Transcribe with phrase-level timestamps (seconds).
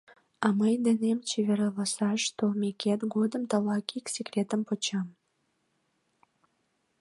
[0.45, 5.07] А мый денем чеверласаш толмекет годым тылат ик секретым почам.